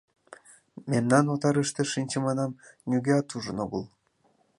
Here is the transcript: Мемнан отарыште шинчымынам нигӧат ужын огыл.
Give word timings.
Мемнан 0.91 1.25
отарыште 1.33 1.81
шинчымынам 1.93 2.51
нигӧат 2.89 3.27
ужын 3.35 3.57
огыл. 3.65 3.83